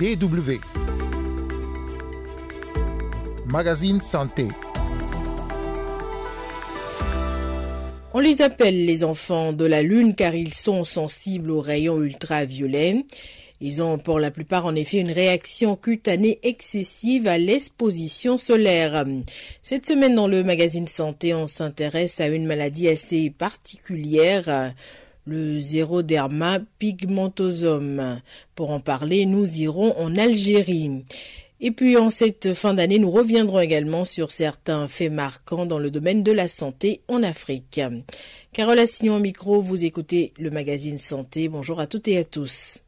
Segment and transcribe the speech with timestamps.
[0.00, 0.52] BW.
[3.44, 4.48] Magazine Santé.
[8.14, 13.04] On les appelle les enfants de la Lune car ils sont sensibles aux rayons ultraviolets.
[13.60, 19.04] Ils ont pour la plupart en effet une réaction cutanée excessive à l'exposition solaire.
[19.60, 24.72] Cette semaine dans le magazine Santé, on s'intéresse à une maladie assez particulière,
[25.24, 28.20] le zéroderma pigmentosum.
[28.54, 31.04] Pour en parler, nous irons en Algérie.
[31.62, 35.90] Et puis en cette fin d'année, nous reviendrons également sur certains faits marquants dans le
[35.90, 37.80] domaine de la santé en Afrique.
[38.52, 41.48] Carole Assignon au micro, vous écoutez le magazine Santé.
[41.48, 42.84] Bonjour à toutes et à tous.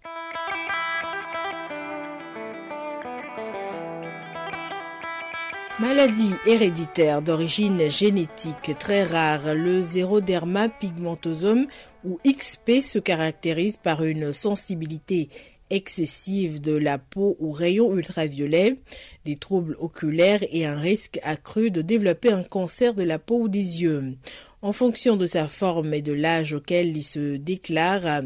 [5.82, 11.66] Maladie héréditaire d'origine génétique très rare, le zéroderma pigmentosum
[12.04, 15.28] ou XP se caractérise par une sensibilité
[15.72, 18.76] excessive de la peau aux rayons ultraviolets,
[19.24, 23.48] des troubles oculaires et un risque accru de développer un cancer de la peau ou
[23.48, 24.16] des yeux.
[24.60, 28.22] En fonction de sa forme et de l'âge auquel il se déclare,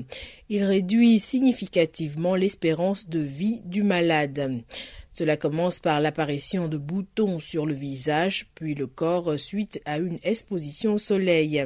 [0.48, 4.62] il réduit significativement l'espérance de vie du malade.
[5.16, 10.18] Cela commence par l'apparition de boutons sur le visage, puis le corps suite à une
[10.22, 11.64] exposition au soleil.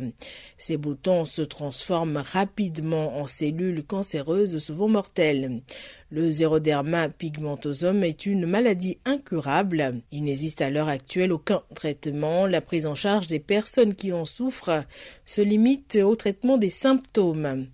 [0.56, 5.62] Ces boutons se transforment rapidement en cellules cancéreuses souvent mortelles.
[6.10, 10.00] Le zéroderma pigmentosum est une maladie incurable.
[10.12, 12.46] Il n'existe à l'heure actuelle aucun traitement.
[12.46, 14.84] La prise en charge des personnes qui en souffrent
[15.24, 17.66] se limite au traitement des symptômes.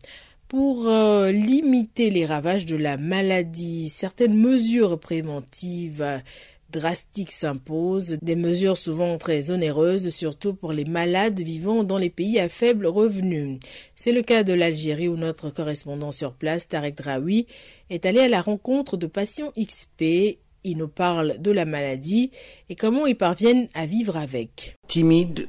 [0.49, 6.23] Pour euh, limiter les ravages de la maladie, certaines mesures préventives
[6.71, 12.39] drastiques s'imposent, des mesures souvent très onéreuses, surtout pour les malades vivant dans les pays
[12.39, 13.59] à faible revenu.
[13.95, 17.47] C'est le cas de l'Algérie où notre correspondant sur place, Tarek Draoui,
[17.91, 20.39] est allé à la rencontre de patients XP.
[20.65, 22.31] Il nous parle de la maladie
[22.69, 24.77] et comment ils parviennent à vivre avec.
[24.89, 25.49] Timide,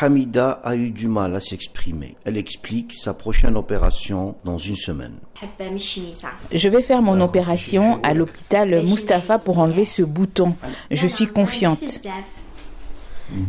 [0.00, 2.16] Hamida a eu du mal à s'exprimer.
[2.24, 5.18] Elle explique sa prochaine opération dans une semaine.
[6.52, 10.54] Je vais faire mon opération à l'hôpital Mustapha pour enlever ce bouton.
[10.90, 12.00] Je suis confiante.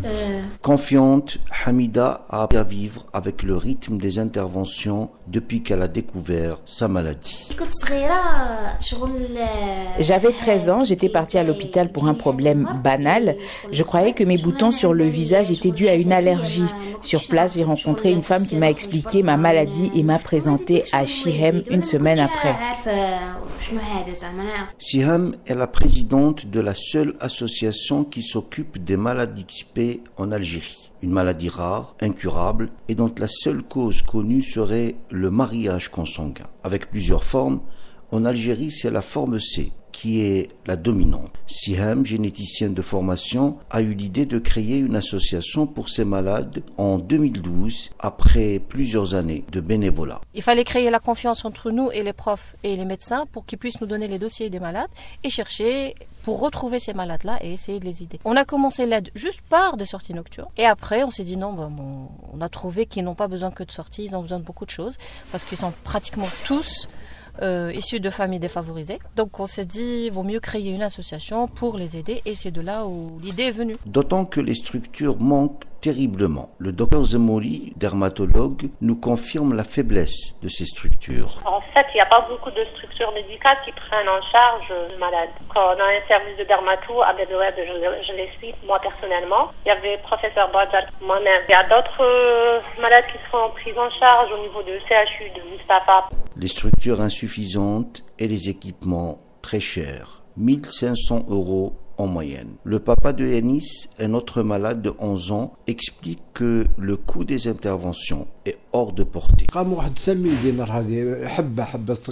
[0.05, 5.87] Euh, Confiante, Hamida a appris à vivre avec le rythme des interventions depuis qu'elle a
[5.87, 7.49] découvert sa maladie.
[9.99, 13.35] J'avais 13 ans, j'étais partie à l'hôpital pour un problème banal.
[13.71, 16.63] Je croyais que mes boutons sur le visage étaient dus à une allergie.
[17.01, 21.05] Sur place, j'ai rencontré une femme qui m'a expliqué ma maladie et m'a présenté à
[21.05, 22.55] Shihem une semaine après.
[24.79, 29.45] Shihem est la présidente de la seule association qui s'occupe des maladies
[30.15, 30.91] En Algérie.
[31.01, 36.47] Une maladie rare, incurable et dont la seule cause connue serait le mariage consanguin.
[36.63, 37.59] Avec plusieurs formes,
[38.09, 41.31] en Algérie c'est la forme C, qui est la dominante.
[41.47, 46.97] Siham, généticien de formation, a eu l'idée de créer une association pour ces malades en
[46.97, 50.19] 2012, après plusieurs années de bénévolat.
[50.33, 53.57] Il fallait créer la confiance entre nous et les profs et les médecins pour qu'ils
[53.57, 54.89] puissent nous donner les dossiers des malades
[55.23, 58.19] et chercher pour retrouver ces malades-là et essayer de les aider.
[58.25, 60.49] On a commencé l'aide juste par des sorties nocturnes.
[60.57, 61.71] Et après, on s'est dit non, ben,
[62.33, 64.65] on a trouvé qu'ils n'ont pas besoin que de sorties, ils ont besoin de beaucoup
[64.65, 64.97] de choses
[65.31, 66.89] parce qu'ils sont pratiquement tous
[67.41, 68.99] euh, issus de familles défavorisées.
[69.15, 72.61] Donc on s'est dit, vaut mieux créer une association pour les aider et c'est de
[72.61, 73.75] là où l'idée est venue.
[73.85, 76.49] D'autant que les structures manquent terriblement.
[76.57, 81.39] Le docteur Zemoli, dermatologue, nous confirme la faiblesse de ces structures.
[81.45, 84.97] En fait, il n'y a pas beaucoup de structures médicales qui prennent en charge le
[84.97, 85.29] malade.
[85.53, 89.51] Quand on a un service de dermato à Bedoued, je, je les suis moi personnellement.
[89.63, 91.43] Il y avait le professeur Bajal, moi-même.
[91.49, 95.29] Il y a d'autres euh, malades qui seront pris en charge au niveau de CHU,
[95.37, 96.09] de Mustafa.
[96.35, 100.23] Les structures insuffisantes et les équipements très chers.
[100.35, 102.55] 1500 euros en moyenne.
[102.63, 107.47] Le papa de Yanis, un autre malade de 11 ans, explique que le coût des
[107.47, 109.47] interventions est hors de portée.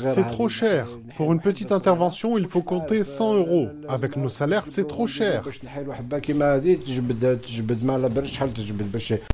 [0.02, 0.88] C'est trop cher.
[1.18, 3.68] Pour une petite intervention, il faut compter 100 euros.
[3.88, 5.44] Avec nos salaires, c'est trop cher.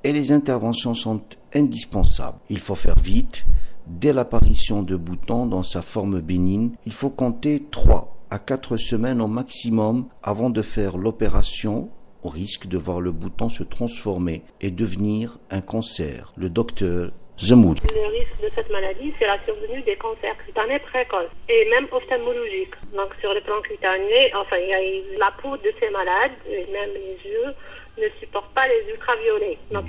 [0.04, 1.22] Et les interventions sont
[1.54, 2.38] indispensables.
[2.50, 3.46] Il faut faire vite.
[3.88, 9.22] Dès l'apparition de boutons dans sa forme bénigne, il faut compter 3 à 4 semaines
[9.22, 11.90] au maximum avant de faire l'opération
[12.24, 16.34] au risque de voir le bouton se transformer et devenir un cancer.
[16.36, 17.80] Le docteur Zemoud.
[17.96, 22.76] Le risque de cette maladie, c'est la survenue des cancers cutanés précoces et même ophtalmologiques.
[22.94, 26.68] Donc sur le plan cutané, enfin, il y a la peau de ces malades, et
[26.72, 27.54] même les yeux,
[28.00, 29.58] ne supportent pas les ultraviolets.
[29.72, 29.86] Donc,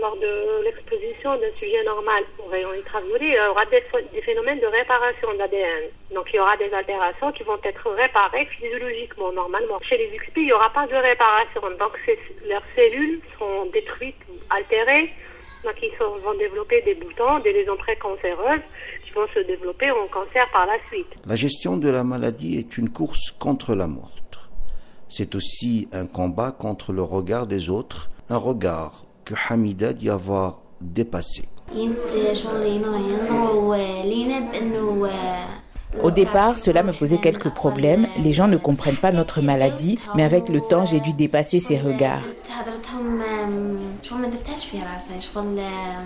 [0.00, 3.82] lors de l'exposition d'un sujet normal aux rayons ultraviolets, il y aura des,
[4.22, 5.84] phénomènes de réparation de l'ADN.
[6.12, 9.78] Donc, il y aura des altérations qui vont être réparées physiologiquement, normalement.
[9.88, 11.60] Chez les XP, il n'y aura pas de réparation.
[11.78, 11.98] Donc,
[12.48, 14.16] leurs cellules seront détruites,
[14.50, 15.12] altérées.
[15.64, 18.64] Donc, ils vont développer des boutons, des lésions précancéreuses
[19.04, 21.08] qui vont se développer en cancer par la suite.
[21.26, 24.10] La gestion de la maladie est une course contre la mort.
[25.10, 30.60] C'est aussi un combat contre le regard des autres, un regard que Hamida dit avoir
[30.80, 31.48] dépassé.
[36.02, 38.06] Au départ, cela me posait quelques problèmes.
[38.22, 41.78] Les gens ne comprennent pas notre maladie, mais avec le temps, j'ai dû dépasser ces
[41.78, 42.22] regards.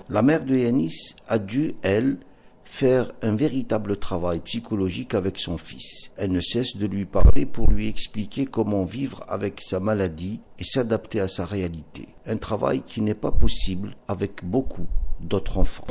[0.09, 2.17] La mère de Yanis a dû, elle,
[2.75, 6.11] faire un véritable travail psychologique avec son fils.
[6.17, 10.65] Elle ne cesse de lui parler pour lui expliquer comment vivre avec sa maladie et
[10.65, 12.09] s'adapter à sa réalité.
[12.27, 14.89] Un travail qui n'est pas possible avec beaucoup
[15.21, 15.87] d'autres enfants.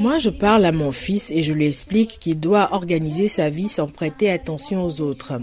[0.00, 3.68] Moi, je parle à mon fils et je lui explique qu'il doit organiser sa vie
[3.68, 5.34] sans prêter attention aux autres.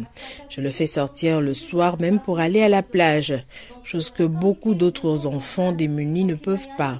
[0.49, 3.33] Je le fais sortir le soir même pour aller à la plage,
[3.83, 6.99] chose que beaucoup d'autres enfants démunis ne peuvent pas.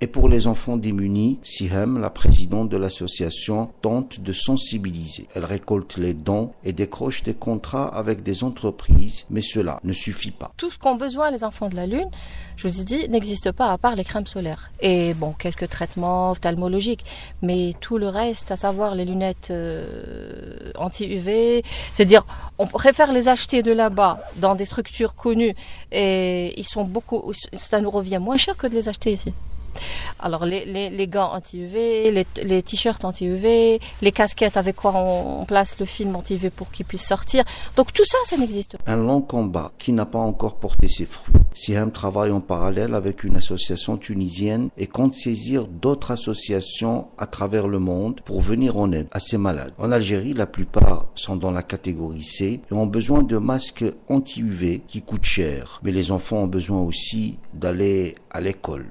[0.00, 5.28] Et pour les enfants démunis, Sihem, la présidente de l'association, tente de sensibiliser.
[5.36, 10.32] Elle récolte les dons et décroche des contrats avec des entreprises, mais cela ne suffit
[10.32, 10.50] pas.
[10.56, 12.10] Tout ce qu'ont besoin les enfants de la Lune,
[12.56, 14.72] je vous ai dit, n'existe pas à part les crèmes solaires.
[14.80, 17.04] Et bon, quelques traitements ophtalmologiques,
[17.42, 20.49] mais tout le reste, à savoir les lunettes euh,
[20.80, 21.62] anti-UV,
[21.94, 22.24] c'est-à-dire
[22.58, 25.54] on préfère les acheter de là-bas dans des structures connues
[25.92, 29.32] et ils sont beaucoup, ça nous revient moins cher que de les acheter ici.
[30.18, 32.10] Alors les, gants anti-UV,
[32.42, 37.06] les, t-shirts anti-UV, les casquettes avec quoi on, place le film anti-UV pour qu'il puisse
[37.06, 37.44] sortir.
[37.76, 38.92] Donc tout ça, ça n'existe pas.
[38.92, 41.34] Un long combat qui n'a pas encore porté ses fruits.
[41.54, 47.66] Siam travaille en parallèle avec une association tunisienne et compte saisir d'autres associations à travers
[47.66, 49.72] le monde pour venir en aide à ces malades.
[49.78, 54.82] En Algérie, la plupart sont dans la catégorie C et ont besoin de masques anti-UV
[54.86, 55.80] qui coûtent cher.
[55.82, 58.86] Mais les enfants ont besoin aussi d'aller à l'école.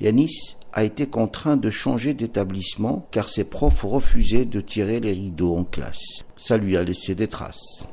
[0.00, 5.56] Yanis a été contraint de changer d'établissement car ses profs refusaient de tirer les rideaux
[5.56, 6.24] en classe.
[6.36, 7.86] Ça lui a laissé des traces.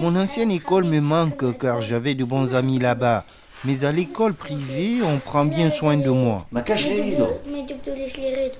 [0.00, 3.24] Mon ancienne école me manque car j'avais de bons amis là-bas.
[3.64, 6.48] Mais à l'école privée, on prend bien soin de moi.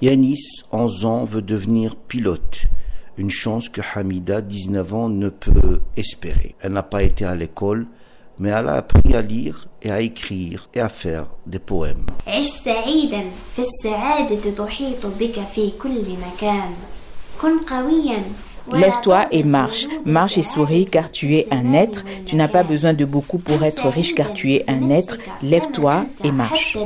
[0.00, 2.66] Yanis, 11 ans, veut devenir pilote.
[3.18, 6.54] Une chance que Hamida, 19 ans, ne peut espérer.
[6.60, 7.88] Elle n'a pas été à l'école,
[8.42, 12.06] mais elle a appris à lire et à écrire et à faire des poèmes.
[18.72, 19.86] Lève-toi et marche.
[20.04, 22.04] Marche et souris car tu es un être.
[22.26, 25.18] Tu n'as pas besoin de beaucoup pour être riche car tu es un être.
[25.42, 26.76] Lève-toi et marche.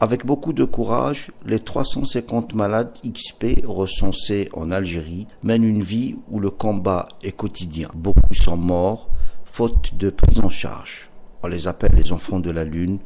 [0.00, 6.38] Avec beaucoup de courage, les 350 malades XP recensés en Algérie mènent une vie où
[6.40, 7.88] le combat est quotidien.
[7.94, 9.10] Beaucoup sont morts,
[9.44, 11.10] faute de prise en charge.
[11.42, 12.98] On les appelle les enfants de la Lune.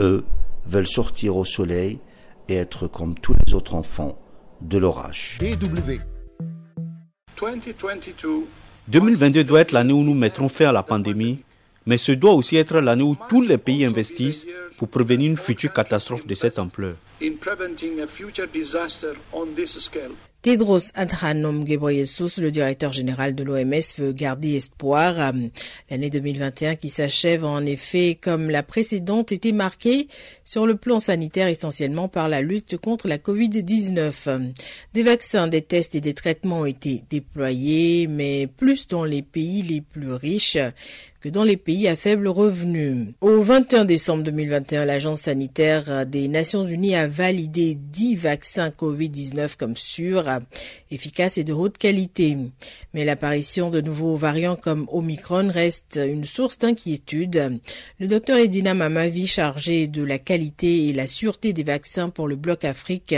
[0.00, 0.24] Eux
[0.66, 1.98] veulent sortir au soleil
[2.48, 4.16] et être comme tous les autres enfants
[4.60, 5.38] de l'orage.
[8.88, 11.40] 2022 doit être l'année où nous mettrons fin à la pandémie,
[11.86, 14.46] mais ce doit aussi être l'année où tous les pays investissent
[14.82, 16.96] pour prévenir une future catastrophe de cette ampleur.
[20.42, 25.32] Tedros Adhanom Ghebreyesus, le directeur général de l'OMS, veut garder espoir.
[25.88, 30.08] L'année 2021 qui s'achève en effet comme la précédente était marquée
[30.44, 34.52] sur le plan sanitaire essentiellement par la lutte contre la Covid-19.
[34.94, 39.62] Des vaccins, des tests et des traitements ont été déployés, mais plus dans les pays
[39.62, 40.58] les plus riches
[41.30, 43.14] dans les pays à faible revenu.
[43.20, 49.76] Au 21 décembre 2021, l'Agence sanitaire des Nations Unies a validé 10 vaccins Covid-19 comme
[49.76, 50.28] sûrs,
[50.90, 52.36] efficaces et de haute qualité.
[52.94, 57.60] Mais l'apparition de nouveaux variants comme Omicron reste une source d'inquiétude.
[57.98, 62.36] Le docteur Edina Mamavi, chargé de la qualité et la sûreté des vaccins pour le
[62.36, 63.14] bloc Afrique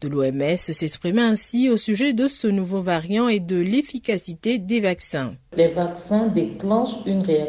[0.00, 5.34] de l'OMS, s'exprimait ainsi au sujet de ce nouveau variant et de l'efficacité des vaccins.
[5.56, 7.39] Les vaccins déclenchent une réaction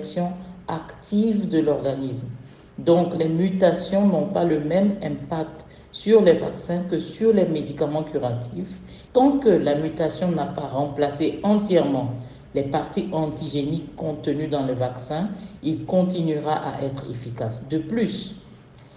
[0.68, 2.30] active de l'organisme.
[2.78, 8.04] Donc les mutations n'ont pas le même impact sur les vaccins que sur les médicaments
[8.04, 8.80] curatifs
[9.14, 12.12] tant que la mutation n'a pas remplacé entièrement
[12.54, 15.30] les parties antigéniques contenues dans le vaccin,
[15.64, 17.66] il continuera à être efficace.
[17.70, 18.36] De plus,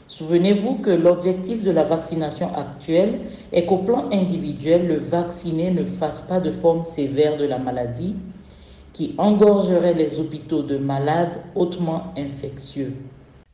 [0.09, 3.21] souvenez-vous que l'objectif de la vaccination actuelle
[3.53, 8.17] est qu'au plan individuel, le vacciné ne fasse pas de forme sévère de la maladie
[8.95, 12.95] qui engorgerait les hôpitaux de malades hautement infectieux.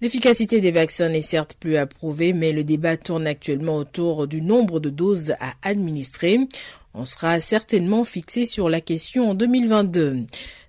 [0.01, 4.79] L'efficacité des vaccins n'est certes plus approuvée, mais le débat tourne actuellement autour du nombre
[4.81, 6.39] de doses à administrer.
[6.95, 10.27] On sera certainement fixé sur la question en 2022.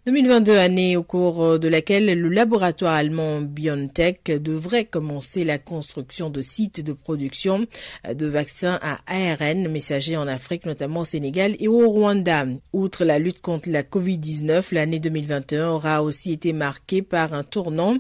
[0.08, 6.42] 2022 année au cours de laquelle le laboratoire allemand BioNTech devrait commencer la construction de
[6.42, 7.68] sites de production
[8.12, 12.48] de vaccins à ARN messagers en Afrique, notamment au Sénégal et au Rwanda.
[12.74, 17.98] Outre la lutte contre la COVID-19, l'année 2021 aura aussi été marquée par un tournant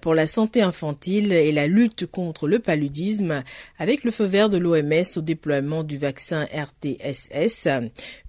[0.00, 3.42] pour la santé infantile et la lutte contre le paludisme
[3.80, 7.66] avec le feu vert de l'OMS au déploiement du vaccin RTSS,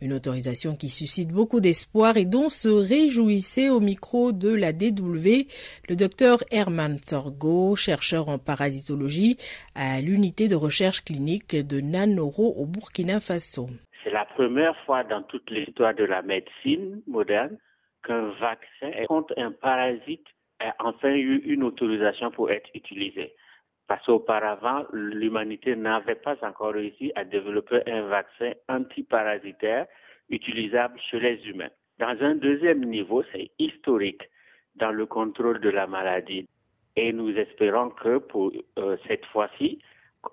[0.02, 2.70] une autorisation qui suscite beaucoup d'espoir et dont se
[3.04, 5.48] réjouissait au micro de la DW
[5.90, 9.36] le docteur Herman Torgo, chercheur en parasitologie
[9.76, 13.68] à l'unité de recherche clinique de Nanoro au Burkina Faso.
[14.04, 17.58] C'est la première fois dans toute l'histoire de la médecine moderne
[18.06, 20.26] qu'un vaccin contre un parasite
[20.60, 23.34] a enfin eu une autorisation pour être utilisé.
[23.88, 29.88] Parce qu'auparavant, l'humanité n'avait pas encore réussi à développer un vaccin antiparasitaire
[30.30, 31.72] utilisable chez les humains.
[32.04, 34.24] Dans un deuxième niveau, c'est historique
[34.76, 36.46] dans le contrôle de la maladie.
[36.98, 39.80] Et nous espérons que pour euh, cette fois-ci,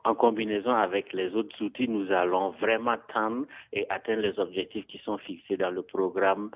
[0.03, 4.99] en combinaison avec les autres outils, nous allons vraiment tendre et atteindre les objectifs qui
[4.99, 6.51] sont fixés dans le programme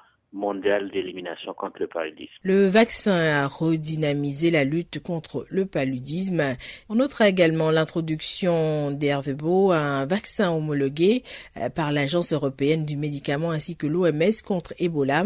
[0.92, 2.32] d'élimination contre le paludisme.
[2.42, 6.56] Le vaccin a redynamisé la lutte contre le paludisme.
[6.88, 11.22] On notera également l'introduction d'Hervebo, un vaccin homologué
[11.56, 15.24] euh, par l'Agence européenne du médicament ainsi que l'OMS contre Ebola,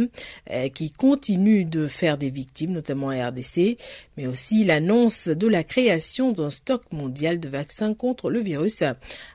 [0.51, 3.79] euh, qui continue de faire des victimes, notamment en RDC,
[4.17, 8.85] mais aussi l'annonce de la création d'un stock mondial de vaccins contre le virus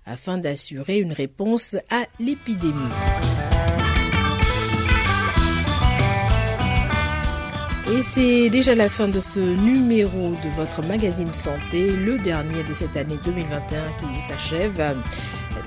[0.06, 2.74] afin d'assurer une réponse à l'épidémie.
[7.96, 12.74] Et c'est déjà la fin de ce numéro de votre magazine santé, le dernier de
[12.74, 14.96] cette année 2021 qui s'achève.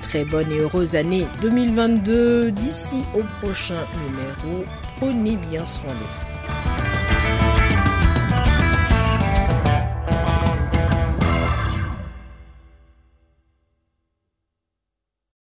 [0.01, 2.51] Très bonne et heureuse année 2022.
[2.51, 4.65] D'ici au prochain numéro,
[4.97, 6.36] prenez bien soin de vous.